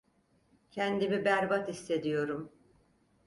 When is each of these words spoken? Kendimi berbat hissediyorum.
Kendimi 0.71 1.25
berbat 1.25 1.67
hissediyorum. 1.69 2.51